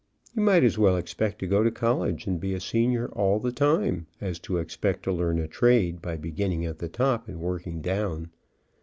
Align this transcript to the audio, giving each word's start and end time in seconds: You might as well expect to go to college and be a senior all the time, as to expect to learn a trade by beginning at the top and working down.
You 0.35 0.41
might 0.41 0.63
as 0.63 0.79
well 0.79 0.97
expect 0.97 1.37
to 1.41 1.47
go 1.47 1.61
to 1.61 1.69
college 1.69 2.25
and 2.25 2.39
be 2.39 2.55
a 2.55 2.59
senior 2.59 3.09
all 3.09 3.39
the 3.39 3.51
time, 3.51 4.07
as 4.19 4.39
to 4.39 4.57
expect 4.57 5.03
to 5.03 5.11
learn 5.11 5.37
a 5.37 5.47
trade 5.47 6.01
by 6.01 6.17
beginning 6.17 6.65
at 6.65 6.79
the 6.79 6.89
top 6.89 7.27
and 7.27 7.39
working 7.39 7.81
down. 7.83 8.31